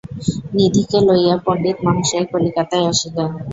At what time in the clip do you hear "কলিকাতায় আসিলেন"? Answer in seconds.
2.31-3.29